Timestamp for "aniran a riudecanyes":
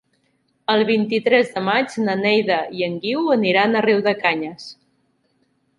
3.39-4.71